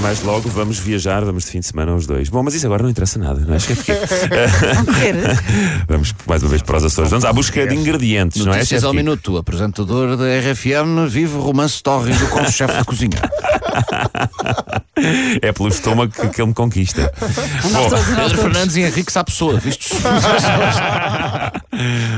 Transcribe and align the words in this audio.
Mais 0.00 0.22
logo 0.22 0.48
vamos 0.48 0.78
viajar, 0.78 1.22
vamos 1.24 1.44
de 1.44 1.50
fim 1.50 1.60
de 1.60 1.66
semana 1.66 1.94
os 1.94 2.06
dois. 2.06 2.28
Bom, 2.28 2.42
mas 2.42 2.54
isso 2.54 2.64
agora 2.66 2.82
não 2.82 2.90
interessa 2.90 3.18
nada, 3.18 3.40
não 3.46 3.54
é? 3.54 3.58
Chefe 3.58 3.84
Kiko? 3.84 3.98
vamos 5.86 6.14
mais 6.26 6.42
uma 6.42 6.48
vez 6.48 6.62
para 6.62 6.78
os 6.78 6.84
Açores. 6.84 7.10
Vamos 7.10 7.24
à 7.24 7.32
busca 7.32 7.66
de 7.66 7.74
ingredientes, 7.74 8.44
não 8.44 8.52
é? 8.52 8.56
Notícias 8.56 8.80
Chefe 8.80 8.86
ao 8.86 8.94
minuto. 8.94 9.36
Apresentador 9.36 10.16
da 10.16 10.24
RFM 10.24 11.06
vive 11.08 11.36
romance 11.36 11.82
tórrido 11.82 12.26
com 12.28 12.40
o 12.40 12.50
chefe 12.50 12.78
de 12.78 12.84
cozinha. 12.84 13.18
É 15.40 15.50
pelo 15.52 15.68
estômago 15.68 16.12
que, 16.12 16.28
que 16.28 16.40
ele 16.42 16.48
me 16.48 16.54
conquista. 16.54 17.10
Bom, 17.72 17.88
Pedro 18.16 18.38
Fernandes 18.38 18.76
e 18.76 18.82
Henrique 18.82 19.10
Sapessoa, 19.10 19.58
vistos? 19.58 19.88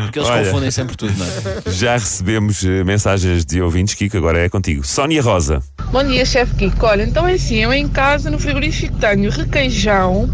Porque 0.02 0.18
eles 0.18 0.28
Olha. 0.28 0.44
confundem 0.44 0.70
sempre 0.70 0.96
tudo, 0.96 1.12
não 1.16 1.26
é? 1.26 1.70
já 1.70 1.92
recebemos 1.92 2.64
eh, 2.64 2.82
mensagens 2.82 3.44
de 3.44 3.62
ouvintes, 3.62 3.94
Kiko, 3.94 4.16
agora 4.16 4.40
é 4.40 4.48
contigo. 4.48 4.84
Sónia 4.84 5.22
Rosa. 5.22 5.62
Bom 5.92 6.04
dia, 6.04 6.24
chefe 6.24 6.54
Kiko. 6.54 6.86
Olha, 6.86 7.02
então 7.02 7.28
é 7.28 7.34
assim, 7.34 7.56
eu 7.56 7.70
em 7.70 7.86
casa 7.86 8.30
no 8.30 8.38
frigorífico 8.38 8.96
tenho 8.96 9.30
requeijão, 9.30 10.26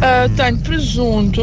ah, 0.00 0.26
tenho 0.34 0.58
presunto 0.60 1.42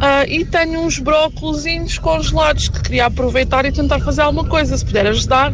ah, 0.00 0.24
e 0.26 0.46
tenho 0.46 0.80
uns 0.80 0.98
brócolos 0.98 1.66
congelados 1.98 2.70
que 2.70 2.80
queria 2.80 3.04
aproveitar 3.04 3.66
e 3.66 3.70
tentar 3.70 4.00
fazer 4.00 4.22
alguma 4.22 4.48
coisa, 4.48 4.78
se 4.78 4.84
puder 4.84 5.06
ajudar. 5.06 5.52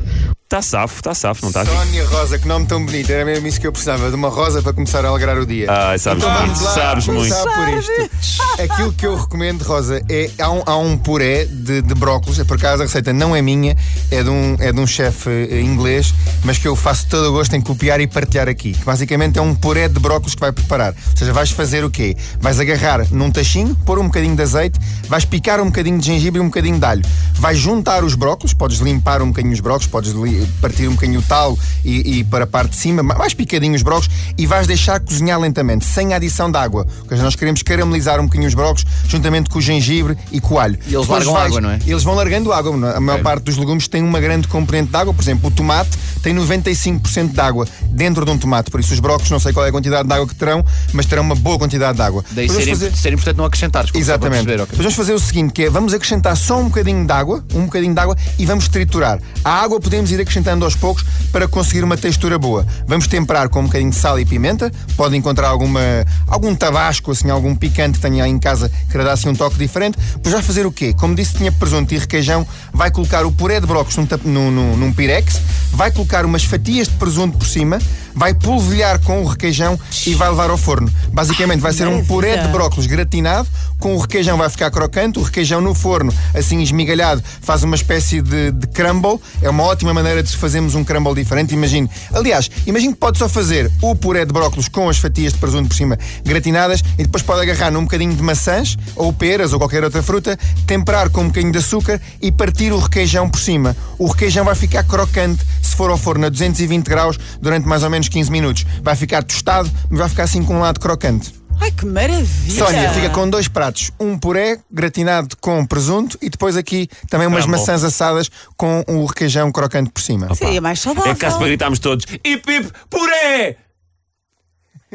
Está 0.52 0.62
safo, 0.62 0.96
está 0.96 1.14
safo, 1.14 1.42
não 1.42 1.50
está? 1.50 1.64
Sónia 1.64 2.04
Rosa, 2.08 2.36
que 2.36 2.48
nome 2.48 2.66
tão 2.66 2.84
bonito. 2.84 3.08
Era 3.08 3.24
mesmo 3.24 3.46
isso 3.46 3.60
que 3.60 3.68
eu 3.68 3.70
precisava, 3.70 4.08
de 4.08 4.16
uma 4.16 4.28
rosa 4.28 4.60
para 4.60 4.72
começar 4.72 5.04
a 5.04 5.08
alegrar 5.08 5.38
o 5.38 5.46
dia. 5.46 5.66
Ai, 5.70 5.96
sabes 5.96 6.24
Então 6.24 6.34
muito, 6.36 6.46
vamos 6.54 6.62
lá 6.64 6.74
sabes 6.74 7.06
muito. 7.06 7.32
começar 7.32 7.54
por 7.54 7.78
isto. 7.78 8.60
Aquilo 8.60 8.92
que 8.92 9.06
eu 9.06 9.14
recomendo, 9.16 9.62
Rosa, 9.62 10.02
é 10.08 10.28
há 10.40 10.50
um, 10.50 10.62
há 10.66 10.76
um 10.76 10.98
puré 10.98 11.44
de, 11.44 11.82
de 11.82 11.94
brócolis. 11.94 12.42
Por 12.42 12.56
acaso 12.56 12.82
a 12.82 12.86
receita 12.86 13.12
não 13.12 13.36
é 13.36 13.40
minha, 13.40 13.76
é 14.10 14.24
de 14.24 14.28
um, 14.28 14.56
é 14.58 14.72
de 14.72 14.80
um 14.80 14.88
chefe 14.88 15.30
eh, 15.30 15.60
inglês, 15.60 16.12
mas 16.42 16.58
que 16.58 16.66
eu 16.66 16.74
faço 16.74 17.06
todo 17.06 17.28
o 17.28 17.32
gosto 17.32 17.54
em 17.54 17.60
copiar 17.60 18.00
e 18.00 18.08
partilhar 18.08 18.48
aqui. 18.48 18.72
Que 18.72 18.84
basicamente 18.84 19.38
é 19.38 19.42
um 19.42 19.54
puré 19.54 19.86
de 19.88 20.00
brócolis 20.00 20.34
que 20.34 20.40
vai 20.40 20.50
preparar. 20.50 20.94
Ou 21.12 21.16
seja, 21.16 21.32
vais 21.32 21.52
fazer 21.52 21.84
o 21.84 21.90
quê? 21.90 22.16
Vais 22.40 22.58
agarrar 22.58 23.06
num 23.12 23.30
tachinho, 23.30 23.76
pôr 23.86 24.00
um 24.00 24.06
bocadinho 24.06 24.34
de 24.34 24.42
azeite, 24.42 24.80
vais 25.08 25.24
picar 25.24 25.60
um 25.60 25.66
bocadinho 25.66 26.00
de 26.00 26.06
gengibre 26.06 26.40
e 26.40 26.42
um 26.42 26.46
bocadinho 26.46 26.76
de 26.80 26.84
alho. 26.84 27.04
Vais 27.34 27.56
juntar 27.56 28.02
os 28.02 28.16
brócolis, 28.16 28.52
podes 28.52 28.78
limpar 28.80 29.22
um 29.22 29.28
bocadinho 29.28 29.54
os 29.54 29.60
brócolis, 29.60 29.86
podes 29.86 30.10
li- 30.10 30.39
partir 30.60 30.88
um 30.88 30.92
bocadinho 30.92 31.20
o 31.20 31.22
talo 31.22 31.58
e, 31.84 32.18
e 32.18 32.24
para 32.24 32.44
a 32.44 32.46
parte 32.46 32.70
de 32.70 32.76
cima, 32.76 33.02
mais 33.02 33.34
picadinho 33.34 33.74
os 33.74 33.82
brócolis 33.82 34.10
e 34.38 34.46
vais 34.46 34.66
deixar 34.66 35.00
cozinhar 35.00 35.38
lentamente, 35.40 35.84
sem 35.84 36.14
adição 36.14 36.50
de 36.50 36.56
água. 36.58 36.86
Porque 37.00 37.14
nós 37.16 37.34
queremos 37.36 37.62
caramelizar 37.62 38.20
um 38.20 38.24
bocadinho 38.24 38.48
os 38.48 38.54
brócolis 38.54 38.84
juntamente 39.08 39.50
com 39.50 39.58
o 39.58 39.62
gengibre 39.62 40.16
e 40.32 40.40
com 40.40 40.54
o 40.54 40.58
alho. 40.58 40.78
E 40.86 40.94
eles 40.94 41.06
Depois 41.06 41.24
largam 41.24 41.36
água, 41.36 41.60
não 41.60 41.70
é? 41.70 41.78
Eles 41.86 42.02
vão 42.02 42.14
largando 42.14 42.52
água. 42.52 42.90
é? 42.92 42.96
A 42.96 43.00
maior 43.00 43.22
parte 43.22 43.44
dos 43.44 43.56
legumes 43.56 43.88
tem 43.88 44.02
uma 44.02 44.20
grande 44.20 44.46
componente 44.48 44.90
de 44.90 44.96
água. 44.96 45.12
Por 45.14 45.22
exemplo, 45.22 45.48
o 45.48 45.50
tomate 45.50 45.90
tem 46.22 46.34
95% 46.34 47.32
de 47.32 47.40
água 47.40 47.66
dentro 47.90 48.24
de 48.24 48.30
um 48.30 48.38
tomate. 48.38 48.70
Por 48.70 48.80
isso, 48.80 48.92
os 48.92 49.00
brócolis, 49.00 49.30
não 49.30 49.40
sei 49.40 49.52
qual 49.52 49.64
é 49.66 49.68
a 49.68 49.72
quantidade 49.72 50.06
de 50.08 50.14
água 50.14 50.26
que 50.26 50.34
terão, 50.34 50.64
mas 50.92 51.06
terão 51.06 51.22
uma 51.22 51.34
boa 51.34 51.58
quantidade 51.58 51.96
de 51.96 52.02
água. 52.02 52.24
Daí 52.30 52.48
ser, 52.48 52.66
fazer- 52.68 52.96
ser 52.96 53.12
importante 53.12 53.36
não 53.36 53.44
acrescentar, 53.44 53.86
Exatamente. 53.94 54.44
perceber, 54.44 54.62
ok. 54.62 54.68
Mas 54.76 54.78
vamos 54.84 54.94
fazer 54.94 55.12
o 55.14 55.18
seguinte, 55.18 55.52
que 55.52 55.64
é, 55.64 55.70
vamos 55.70 55.92
acrescentar 55.94 56.36
só 56.36 56.58
um 56.60 56.64
bocadinho 56.64 57.04
de 57.06 57.12
água, 57.12 57.44
um 57.54 57.64
bocadinho 57.64 57.94
de 57.94 58.00
água, 58.00 58.16
e 58.38 58.46
vamos 58.46 58.68
triturar. 58.68 59.18
A 59.44 59.50
água 59.62 59.80
podemos 59.80 60.10
ir 60.12 60.20
acrescentando 60.30 60.64
aos 60.64 60.76
poucos 60.76 61.04
para 61.32 61.48
conseguir 61.48 61.82
uma 61.82 61.96
textura 61.96 62.38
boa. 62.38 62.64
Vamos 62.86 63.08
temperar 63.08 63.48
com 63.48 63.60
um 63.60 63.64
bocadinho 63.64 63.90
de 63.90 63.96
sal 63.96 64.18
e 64.18 64.24
pimenta. 64.24 64.70
Pode 64.96 65.16
encontrar 65.16 65.48
alguma, 65.48 65.80
algum 66.28 66.54
tabasco, 66.54 67.10
assim, 67.10 67.28
algum 67.28 67.54
picante 67.54 67.98
que 67.98 68.00
tenha 68.00 68.22
aí 68.22 68.30
em 68.30 68.38
casa 68.38 68.70
que 68.88 68.96
lhe 68.96 69.02
dá 69.02 69.12
assim 69.12 69.28
um 69.28 69.34
toque 69.34 69.58
diferente. 69.58 69.98
Depois 70.14 70.32
vai 70.32 70.42
fazer 70.42 70.64
o 70.64 70.72
quê? 70.72 70.94
Como 70.94 71.14
disse, 71.14 71.34
tinha 71.34 71.50
presunto 71.50 71.92
e 71.92 71.98
requeijão. 71.98 72.46
Vai 72.72 72.92
colocar 72.92 73.26
o 73.26 73.32
puré 73.32 73.58
de 73.58 73.66
brócolis 73.66 73.96
num, 73.96 74.06
num, 74.24 74.50
num, 74.50 74.76
num 74.76 74.92
pirex. 74.92 75.40
Vai 75.72 75.90
colocar 75.90 76.24
umas 76.24 76.44
fatias 76.44 76.86
de 76.86 76.94
presunto 76.94 77.36
por 77.36 77.46
cima. 77.46 77.80
Vai 78.14 78.34
polvilhar 78.34 78.98
com 79.00 79.22
o 79.22 79.26
requeijão 79.26 79.78
e 80.06 80.14
vai 80.14 80.28
levar 80.28 80.50
ao 80.50 80.58
forno. 80.58 80.90
Basicamente 81.12 81.60
vai 81.60 81.72
ser 81.72 81.88
um 81.88 82.04
puré 82.04 82.36
de 82.36 82.48
brócolis 82.48 82.86
gratinado, 82.86 83.48
com 83.78 83.94
o 83.94 83.98
requeijão 83.98 84.36
vai 84.36 84.48
ficar 84.50 84.70
crocante, 84.70 85.18
o 85.18 85.22
requeijão 85.22 85.60
no 85.60 85.74
forno, 85.74 86.12
assim 86.34 86.60
esmigalhado, 86.60 87.22
faz 87.40 87.62
uma 87.62 87.74
espécie 87.74 88.20
de, 88.20 88.52
de 88.52 88.66
crumble. 88.66 89.18
É 89.40 89.48
uma 89.48 89.64
ótima 89.64 89.94
maneira 89.94 90.22
de 90.22 90.36
fazermos 90.36 90.74
um 90.74 90.84
crumble 90.84 91.14
diferente. 91.14 91.54
Imagine. 91.54 91.88
Aliás, 92.12 92.50
imagine 92.66 92.92
que 92.92 92.98
pode 92.98 93.18
só 93.18 93.28
fazer 93.28 93.70
o 93.80 93.94
puré 93.96 94.24
de 94.24 94.32
brócolis 94.32 94.68
com 94.68 94.88
as 94.88 94.98
fatias 94.98 95.32
de 95.32 95.38
presunto 95.38 95.68
por 95.68 95.74
cima 95.74 95.98
gratinadas 96.24 96.82
e 96.98 97.02
depois 97.04 97.22
pode 97.22 97.40
agarrar 97.40 97.70
num 97.70 97.82
bocadinho 97.82 98.14
de 98.14 98.22
maçãs 98.22 98.76
ou 98.94 99.12
peras 99.12 99.52
ou 99.52 99.58
qualquer 99.58 99.82
outra 99.82 100.02
fruta, 100.02 100.38
temperar 100.66 101.08
com 101.10 101.22
um 101.22 101.28
bocadinho 101.28 101.52
de 101.52 101.58
açúcar 101.58 102.00
e 102.20 102.30
partir 102.30 102.72
o 102.72 102.78
requeijão 102.78 103.28
por 103.28 103.40
cima. 103.40 103.76
O 103.98 104.06
requeijão 104.06 104.44
vai 104.44 104.54
ficar 104.54 104.84
crocante 104.84 105.42
se 105.62 105.74
for 105.74 105.90
ao 105.90 105.96
forno 105.96 106.26
a 106.26 106.28
220 106.28 106.86
graus 106.86 107.18
durante 107.40 107.66
mais 107.66 107.82
ou 107.82 107.90
menos 107.90 107.99
15 108.08 108.30
minutos. 108.30 108.66
Vai 108.82 108.96
ficar 108.96 109.22
tostado, 109.22 109.70
mas 109.88 109.98
vai 109.98 110.08
ficar 110.08 110.24
assim 110.24 110.42
com 110.42 110.56
um 110.56 110.60
lado 110.60 110.80
crocante. 110.80 111.34
Ai, 111.60 111.70
que 111.70 111.84
maravilha! 111.84 112.64
Sónia 112.64 112.90
fica 112.90 113.10
com 113.10 113.28
dois 113.28 113.46
pratos, 113.46 113.90
um 114.00 114.18
puré 114.18 114.58
gratinado 114.70 115.36
com 115.38 115.64
presunto 115.66 116.16
e 116.22 116.30
depois 116.30 116.56
aqui 116.56 116.88
também 117.10 117.26
umas 117.26 117.42
Crumble. 117.44 117.60
maçãs 117.60 117.84
assadas 117.84 118.30
com 118.56 118.82
o 118.88 119.04
requeijão 119.04 119.52
crocante 119.52 119.90
por 119.90 120.00
cima. 120.00 120.34
Seria 120.34 120.60
mais 120.60 120.80
saudável. 120.80 121.12
É 121.12 121.14
caso 121.14 121.36
para 121.36 121.48
gritarmos 121.48 121.78
todos: 121.78 122.06
hip 122.24 122.50
hip 122.50 122.72
puré! 122.88 123.56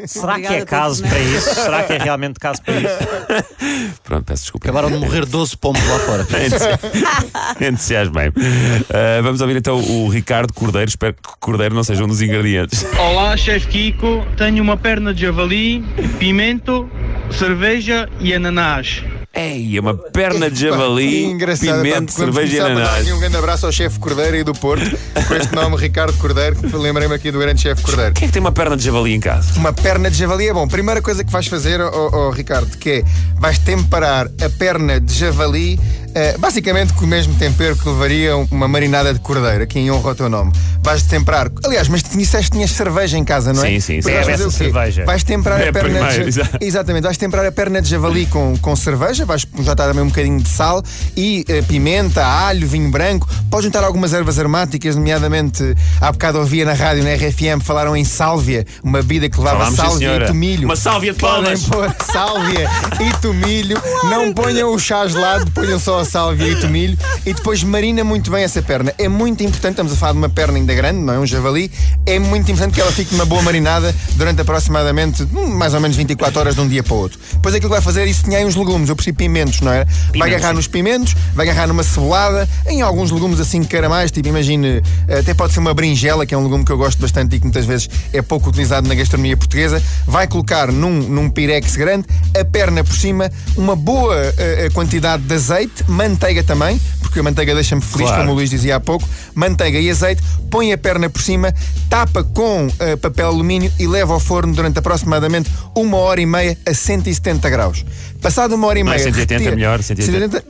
Será 0.04 0.38
que 0.38 0.46
é 0.46 0.64
caso 0.64 1.02
pelo 1.02 1.14
para 1.14 1.22
isso? 1.22 1.54
Será 1.54 1.82
que 1.84 1.92
é 1.94 1.98
realmente 1.98 2.38
caso 2.38 2.60
para 2.62 2.74
isso? 2.74 3.96
Pronto, 4.04 4.24
peço 4.24 4.42
desculpa. 4.42 4.66
Acabaram 4.66 4.90
de 4.90 4.98
morrer 4.98 5.24
12 5.24 5.56
pombos 5.56 5.82
lá 5.86 5.98
fora. 6.00 6.26
Entusiasmei. 7.66 8.28
Uh, 8.28 9.22
vamos 9.22 9.40
ouvir 9.40 9.56
então 9.56 9.78
o 9.78 10.08
Ricardo 10.08 10.52
Cordeiro. 10.52 10.88
Espero 10.88 11.14
que 11.14 11.22
Cordeiro 11.40 11.74
não 11.74 11.82
seja 11.82 12.04
um 12.04 12.08
dos 12.08 12.20
ingredientes. 12.20 12.84
Olá, 12.98 13.36
chefe 13.36 13.68
Kiko. 13.68 14.26
Tenho 14.36 14.62
uma 14.62 14.76
perna 14.76 15.14
de 15.14 15.22
javali, 15.22 15.82
pimento, 16.18 16.90
cerveja 17.30 18.08
e 18.20 18.34
ananás. 18.34 19.02
Ei, 19.36 19.76
é 19.76 19.80
uma 19.80 19.92
perna 19.92 20.50
de 20.50 20.58
javali, 20.58 21.24
engraçado, 21.24 21.82
pimento, 21.82 22.10
cerveja 22.10 22.56
e 22.56 22.60
ananás. 22.60 23.12
Um 23.12 23.20
grande 23.20 23.36
abraço 23.36 23.66
ao 23.66 23.72
chefe 23.72 23.98
Cordeiro 23.98 24.34
e 24.34 24.42
do 24.42 24.54
Porto, 24.54 24.96
com 25.28 25.34
este 25.34 25.54
nome 25.54 25.76
Ricardo 25.76 26.16
Cordeiro, 26.16 26.56
que 26.56 26.74
lembrei-me 26.74 27.14
aqui 27.14 27.30
do 27.30 27.38
grande 27.38 27.60
chefe 27.60 27.82
Cordeiro. 27.82 28.14
Quem 28.14 28.24
é 28.24 28.28
que 28.28 28.32
tem 28.32 28.40
uma 28.40 28.50
perna 28.50 28.78
de 28.78 28.82
javali 28.82 29.12
em 29.12 29.20
casa? 29.20 29.52
Uma 29.58 29.74
perna 29.74 30.10
de 30.10 30.16
javali 30.16 30.48
é 30.48 30.54
bom. 30.54 30.66
Primeira 30.66 31.02
coisa 31.02 31.22
que 31.22 31.30
vais 31.30 31.46
fazer, 31.48 31.82
ó, 31.82 31.90
ó, 32.14 32.30
Ricardo, 32.30 32.78
que 32.78 32.90
é 32.90 33.04
vais 33.38 33.58
temperar 33.58 34.26
a 34.40 34.48
perna 34.58 34.98
de 34.98 35.12
javali, 35.12 35.78
eh, 36.16 36.34
basicamente 36.38 36.94
com 36.94 37.04
o 37.04 37.06
mesmo 37.06 37.34
tempero 37.34 37.76
que 37.76 37.86
levaria 37.86 38.34
uma 38.50 38.66
marinada 38.66 39.12
de 39.12 39.20
cordeiro, 39.20 39.62
aqui 39.64 39.78
em 39.78 39.90
honra 39.90 40.08
ao 40.10 40.14
teu 40.14 40.28
nome. 40.30 40.50
Vais 40.82 41.02
temperar. 41.02 41.50
Aliás, 41.64 41.88
mas 41.88 42.02
tu 42.02 42.16
disseste 42.16 42.50
que 42.50 42.56
tinhas 42.56 42.70
cerveja 42.70 43.18
em 43.18 43.24
casa, 43.24 43.52
não 43.52 43.62
é? 43.62 43.68
Sim, 43.68 43.80
sim, 43.80 44.00
sim. 44.00 44.10
vais 44.12 44.26
Bebe 44.26 44.30
fazer 44.30 44.32
essa 44.34 44.48
o 44.48 44.50
quê? 44.50 44.64
cerveja. 44.72 45.04
Vais 45.04 45.22
temperar 45.24 45.60
É 45.60 45.68
a 45.68 45.72
perna 45.72 46.06
primeiro, 46.06 46.30
de. 46.30 46.40
Exatamente, 46.64 47.02
vais 47.04 47.16
temperar 47.18 47.44
a 47.44 47.52
perna 47.52 47.82
de 47.82 47.88
javali 47.90 48.24
com, 48.26 48.56
com 48.56 48.74
cerveja, 48.74 49.26
vais 49.26 49.46
juntar 49.56 49.76
também 49.76 50.02
um 50.02 50.08
bocadinho 50.08 50.40
de 50.40 50.48
sal 50.48 50.82
e 51.16 51.44
eh, 51.48 51.60
pimenta, 51.62 52.24
alho, 52.24 52.66
vinho 52.66 52.90
branco. 52.90 53.28
Podes 53.50 53.66
juntar 53.66 53.84
algumas 53.84 54.14
ervas 54.14 54.38
aromáticas, 54.38 54.96
nomeadamente 54.96 55.62
há 56.00 56.10
bocado 56.12 56.38
ouvia 56.38 56.64
na 56.64 56.72
rádio, 56.72 57.04
na 57.04 57.12
RFM, 57.14 57.60
falaram 57.62 57.94
em 57.96 58.04
sálvia, 58.04 58.64
uma 58.82 59.02
bebida 59.02 59.28
que 59.28 59.36
levava 59.38 59.58
Falámos, 59.58 59.78
sim, 59.78 59.84
sálvia 59.86 60.08
senhora. 60.08 60.24
e 60.24 60.28
tomilho. 60.28 60.64
Uma 60.64 60.76
sálvia 60.76 61.12
de 61.12 61.18
Podem 61.18 61.42
palmas. 61.42 61.62
pôr 61.64 61.94
sálvia 62.12 62.70
e 63.00 63.20
tomilho, 63.20 63.80
não 64.08 64.32
ponham 64.32 64.72
o 64.72 64.78
chá 64.78 65.06
gelado, 65.06 65.50
ponham 65.50 65.78
só 65.78 66.00
a 66.00 66.04
sálvia 66.06 66.48
e 66.48 66.56
tomilho 66.56 66.96
e 67.26 67.34
depois 67.34 67.62
marina 67.62 68.04
muito 68.04 68.30
bem 68.30 68.44
essa 68.44 68.62
perna. 68.62 68.94
É 68.96 69.08
muito 69.08 69.42
importante, 69.42 69.72
estamos 69.72 69.92
a 69.92 69.96
falar 69.96 70.12
de 70.12 70.18
uma 70.18 70.28
perna 70.28 70.56
ainda 70.56 70.72
grande, 70.74 71.00
não 71.00 71.14
é 71.14 71.18
um 71.18 71.26
javali, 71.26 71.70
é 72.06 72.18
muito 72.18 72.50
importante 72.50 72.74
que 72.74 72.80
ela 72.80 72.92
fique 72.92 73.12
numa 73.12 73.26
boa 73.26 73.42
marinada 73.42 73.94
durante 74.14 74.40
aproximadamente 74.40 75.24
hum, 75.24 75.48
mais 75.54 75.74
ou 75.74 75.80
menos 75.80 75.96
24 75.96 76.38
horas 76.40 76.54
de 76.54 76.60
um 76.60 76.68
dia 76.68 76.82
para 76.82 76.94
o 76.94 76.96
outro. 76.96 77.18
Depois 77.32 77.54
aquilo 77.54 77.68
que 77.68 77.74
vai 77.74 77.82
fazer 77.82 78.02
é 78.02 78.06
isso 78.06 78.22
tinha 78.24 78.38
aí 78.38 78.44
uns 78.44 78.54
legumes, 78.54 78.88
eu 78.88 78.96
percebi 78.96 79.16
pimentos, 79.18 79.60
não 79.60 79.72
é? 79.72 79.84
vai 80.16 80.32
agarrar 80.32 80.54
nos 80.54 80.66
pimentos, 80.66 81.14
vai 81.34 81.48
agarrar 81.48 81.66
numa 81.66 81.82
cebolada, 81.82 82.48
em 82.68 82.82
alguns 82.82 83.10
legumes 83.10 83.40
assim 83.40 83.62
caramais, 83.64 84.10
tipo 84.10 84.28
imagine, 84.28 84.82
até 85.08 85.34
pode 85.34 85.52
ser 85.52 85.58
uma 85.58 85.74
berinjela, 85.74 86.24
que 86.24 86.34
é 86.34 86.38
um 86.38 86.44
legume 86.44 86.64
que 86.64 86.72
eu 86.72 86.78
gosto 86.78 87.00
bastante 87.00 87.36
e 87.36 87.38
que 87.38 87.44
muitas 87.44 87.66
vezes 87.66 87.90
é 88.12 88.22
pouco 88.22 88.48
utilizado 88.48 88.88
na 88.88 88.94
gastronomia 88.94 89.36
portuguesa, 89.36 89.82
vai 90.06 90.26
colocar 90.26 90.70
num, 90.70 90.90
num 90.90 91.28
pirex 91.28 91.76
grande, 91.76 92.06
a 92.38 92.44
perna 92.44 92.84
por 92.84 92.94
cima, 92.94 93.30
uma 93.56 93.74
boa 93.74 94.16
eh, 94.38 94.68
quantidade 94.72 95.22
de 95.22 95.34
azeite, 95.34 95.84
manteiga 95.96 96.42
também, 96.44 96.78
porque 97.00 97.20
a 97.20 97.22
manteiga 97.22 97.54
deixa-me 97.54 97.80
feliz, 97.82 98.06
Claro. 98.08 98.22
como 98.22 98.32
o 98.32 98.34
Luís 98.34 98.50
dizia 98.50 98.76
há 98.76 98.80
pouco, 98.80 99.08
manteiga 99.34 99.78
e 99.78 99.90
azeite, 99.90 100.22
põe 100.50 100.72
a 100.72 100.78
perna 100.78 101.08
por 101.08 101.20
cima, 101.22 101.52
tapa 101.88 102.22
com 102.22 102.68
eh, 102.78 102.96
papel 102.96 103.28
alumínio 103.28 103.72
e 103.78 103.86
leva 103.86 104.12
ao 104.12 104.20
forno 104.20 104.54
durante 104.54 104.78
aproximadamente 104.78 105.50
uma 105.74 105.96
hora 105.96 106.20
e 106.20 106.26
meia 106.26 106.56
a 106.66 106.74
170 106.74 107.48
graus. 107.50 107.84
Passado 108.20 108.54
uma 108.54 108.66
hora 108.66 108.78
e 108.78 108.82
Não 108.84 108.92
é 108.92 108.96
meia. 108.96 109.04
180 109.04 109.34
retira- 109.38 109.56
melhor, 109.56 109.82
180. 109.82 110.44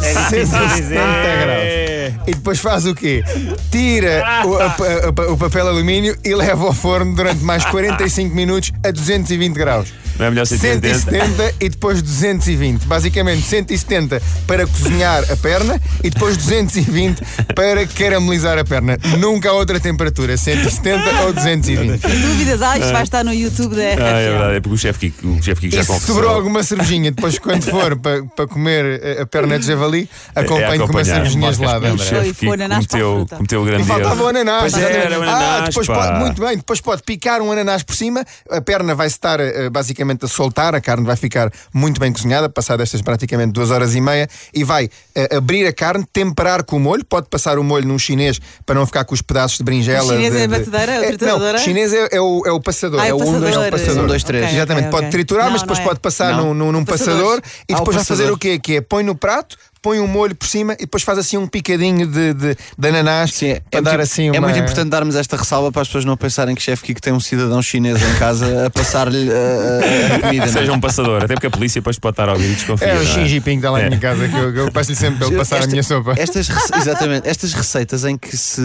180 0.00 0.26
170 0.30 0.90
graus. 0.90 2.26
E 2.26 2.30
depois 2.34 2.58
faz 2.58 2.86
o 2.86 2.94
quê? 2.94 3.22
Tira 3.70 4.22
o, 4.46 4.56
a- 4.56 4.66
a- 4.66 5.32
o 5.32 5.36
papel 5.36 5.66
alumínio 5.68 6.16
e 6.24 6.34
leva 6.34 6.64
ao 6.66 6.72
forno 6.72 7.14
durante 7.14 7.42
mais 7.42 7.64
45 7.64 8.34
minutos 8.34 8.72
a 8.84 8.90
220 8.90 9.54
graus. 9.54 9.88
Não 10.18 10.26
é 10.26 10.30
melhor 10.30 10.46
180? 10.46 10.88
170 11.00 11.54
e 11.60 11.68
depois 11.68 12.00
220. 12.02 12.84
Basicamente 12.86 13.42
170 13.42 14.22
para 14.46 14.66
cozinhar 14.66 15.24
a 15.30 15.36
perna 15.36 15.80
e 16.02 16.10
depois 16.10 16.36
220 16.36 17.22
para 17.54 17.86
caramelizar 17.86 18.58
a 18.58 18.64
perna. 18.64 18.98
Nunca 19.18 19.50
a 19.50 19.52
outra 19.52 19.78
temperatura, 19.80 20.36
170 20.36 21.22
ou 21.22 21.32
220. 21.32 22.00
Dúvidas? 22.00 22.62
Ah, 22.62 22.78
isto 22.78 22.92
vai 22.92 23.02
estar 23.02 23.24
no 23.24 23.32
YouTube 23.32 23.74
da 23.76 23.82
RFM. 23.82 24.00
Ah, 24.02 24.20
é 24.20 24.30
verdade, 24.30 24.56
é 24.56 24.60
porque 24.60 24.74
o 24.74 24.78
chefe 24.78 24.98
Kiko, 25.10 25.28
o 25.28 25.42
chefe 25.42 25.60
Kiko 25.62 25.76
já 25.76 25.82
se 25.82 25.88
confessou. 25.88 26.14
sobrou 26.14 26.34
alguma 26.34 26.62
cervejinha, 26.62 27.10
depois 27.10 27.38
quando 27.38 27.62
for 27.64 27.96
para, 27.96 28.24
para 28.24 28.46
comer 28.46 29.18
a- 29.18 29.22
a 29.22 29.26
perna 29.26 29.58
de 29.58 29.66
javali, 29.66 30.08
acompanhe 30.34 30.78
com 30.78 30.86
uma 30.92 31.04
cervejinha 31.04 31.52
gelada. 31.52 31.92
O 31.94 31.98
chefe 31.98 32.32
Kiko 32.34 32.56
cometeu, 32.56 33.26
cometeu 33.30 33.60
o 33.62 33.64
E 33.66 33.70
grande 33.70 33.84
faltava 33.86 34.14
o 34.14 34.18
erro. 34.18 34.28
ananás. 34.28 34.72
Pois 34.72 34.84
era, 34.84 35.18
o 35.18 35.22
ah, 35.22 35.26
ananás, 35.26 35.64
depois 35.68 35.86
pá. 35.86 35.94
pode, 35.94 36.20
muito 36.20 36.42
bem, 36.42 36.56
depois 36.56 36.80
pode 36.80 37.02
picar 37.02 37.40
um 37.40 37.52
ananás 37.52 37.82
por 37.82 37.94
cima, 37.94 38.24
a 38.50 38.60
perna 38.60 38.94
vai 38.94 39.06
estar 39.06 39.40
eh, 39.40 39.70
basicamente 40.06 40.24
a 40.24 40.28
soltar, 40.28 40.74
a 40.74 40.80
carne 40.80 41.04
vai 41.04 41.16
ficar 41.16 41.50
muito 41.74 42.00
bem 42.00 42.12
cozinhada, 42.12 42.48
passado 42.48 42.82
estas 42.82 43.02
praticamente 43.02 43.52
duas 43.52 43.70
horas 43.70 43.94
e 43.94 44.00
meia, 44.00 44.28
e 44.54 44.62
vai 44.64 44.88
eh, 45.14 45.36
abrir 45.36 45.66
a 45.66 45.72
carne, 45.72 46.04
temperar 46.12 46.62
com 46.64 46.76
o 46.76 46.80
molho, 46.80 47.04
pode 47.04 47.28
passar 47.28 47.58
o 47.58 47.64
molho 47.64 47.86
num 47.86 47.98
chinês 47.98 48.38
para 48.64 48.74
não 48.76 48.86
ficar 48.86 49.04
com 49.04 49.14
os 49.14 49.22
pedaços 49.22 49.58
de 49.58 49.64
brinjela. 49.64 50.04
O 50.12 50.16
chinês 50.16 50.32
de- 50.32 50.38
é 50.38 50.42
a 50.44 50.46
de- 50.46 50.58
batedeira, 50.58 50.92
É, 50.92 51.06
trituradora? 51.08 51.52
Não, 51.54 51.60
o 51.60 51.64
chinês 51.64 51.92
é, 51.92 52.08
é 52.12 52.20
o, 52.20 52.42
é 52.46 52.52
o 52.52 52.60
passador, 52.60 53.00
Ah, 53.00 53.06
é 53.06 53.10
é 53.10 53.14
o 53.14 53.18
o 53.18 53.20
1, 53.22 53.40
2, 53.40 53.54
passador. 53.54 53.70
passador. 53.70 54.04
Um, 54.04 54.06
dois, 54.06 54.24
três. 54.24 54.44
Ok, 54.44 54.56
Exatamente, 54.56 54.84
ok, 54.84 54.90
pode 54.92 55.06
ok. 55.06 55.10
triturar, 55.12 55.44
Não, 55.46 55.52
mas 55.52 55.60
depois 55.62 55.78
não 55.78 55.84
é. 55.84 55.88
pode 55.88 56.00
passar 56.00 56.34
num, 56.36 56.54
num, 56.54 56.72
num 56.72 56.84
passador 56.84 57.40
e 57.68 57.72
Ah, 57.72 57.76
o 57.76 57.78
depois 57.80 57.96
vai 57.96 58.04
fazer 58.04 58.22
passador. 58.24 58.36
o 58.36 58.38
quê? 58.38 58.58
Que 58.58 58.76
é 58.76 58.80
põe 58.80 59.02
no 59.02 59.14
prato, 59.14 59.56
põe 59.86 60.00
um 60.00 60.08
molho 60.08 60.34
por 60.34 60.48
cima 60.48 60.72
e 60.72 60.78
depois 60.78 61.04
faz 61.04 61.16
assim 61.16 61.36
um 61.36 61.46
picadinho 61.46 62.08
de, 62.08 62.34
de, 62.34 62.56
de 62.76 62.88
ananás 62.88 63.32
Sim, 63.32 63.50
é, 63.50 63.60
para 63.70 63.78
é 63.78 63.82
dar 63.82 63.90
muito, 63.92 64.02
assim 64.02 64.26
é 64.26 64.32
uma... 64.32 64.40
muito 64.40 64.58
importante 64.58 64.88
darmos 64.88 65.14
esta 65.14 65.36
ressalva 65.36 65.70
para 65.70 65.82
as 65.82 65.86
pessoas 65.86 66.04
não 66.04 66.16
pensarem 66.16 66.56
que 66.56 66.60
chefe 66.62 66.82
Kiko 66.86 67.00
tem 67.00 67.12
um 67.12 67.20
cidadão 67.20 67.62
chinês 67.62 68.02
em 68.02 68.14
casa 68.18 68.66
a 68.66 68.70
passar-lhe 68.70 69.28
uh, 69.28 69.32
a, 69.32 70.16
a 70.16 70.18
comida. 70.18 70.44
não 70.46 70.50
é? 70.50 70.52
Seja 70.52 70.72
um 70.72 70.80
passador, 70.80 71.22
até 71.22 71.34
porque 71.34 71.46
a 71.46 71.50
polícia 71.50 71.80
depois 71.80 72.00
pode 72.00 72.14
estar 72.14 72.28
a 72.28 72.32
ouvir 72.32 72.50
e 72.50 72.54
desconfia. 72.54 72.88
É 72.88 72.94
o 72.94 72.98
não 72.98 73.06
Xi 73.06 73.28
Jinping 73.28 73.50
que 73.52 73.56
está 73.58 73.70
lá 73.70 73.80
É. 73.80 73.84
em 73.84 73.88
minha 73.90 74.00
casa, 74.00 74.28
que 74.28 74.34
eu, 74.34 74.56
eu 74.56 74.72
peço-lhe 74.72 74.96
sempre 74.96 75.18
para 75.18 75.28
ele 75.28 75.36
passar 75.36 75.54
a 75.54 75.58
Esta- 75.60 75.70
minha 75.70 75.82
sopa. 75.84 76.14
Estas, 76.16 76.48
exatamente, 76.80 77.28
estas 77.28 77.52
receitas 77.52 78.04
em 78.04 78.18
que 78.18 78.36
se 78.36 78.60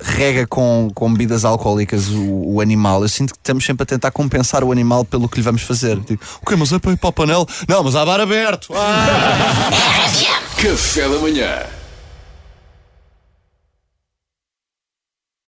rega 0.00 0.46
com, 0.46 0.88
com 0.94 1.12
bebidas 1.12 1.44
alcoólicas 1.44 2.08
o, 2.08 2.54
o 2.54 2.60
animal, 2.62 3.02
eu 3.02 3.10
sinto 3.10 3.34
que 3.34 3.40
estamos 3.40 3.62
sempre 3.62 3.82
a 3.82 3.86
tentar 3.86 4.10
compensar 4.10 4.64
o 4.64 4.72
animal 4.72 5.04
pelo 5.04 5.28
que 5.28 5.36
lhe 5.36 5.42
vamos 5.42 5.60
fazer. 5.60 5.98
Tipo, 6.00 6.24
o 6.40 6.46
que 6.46 6.56
mas 6.56 6.72
é 6.72 6.78
para 6.78 6.92
ir 6.92 6.96
para 6.96 7.10
o 7.10 7.12
panel? 7.12 7.46
Não, 7.68 7.84
mas 7.84 7.94
há 7.94 8.06
bar 8.06 8.20
aberto. 8.20 8.72
Ah! 8.74 9.70
Café 10.62 11.08
da 11.08 11.18
manhã. 11.18 11.81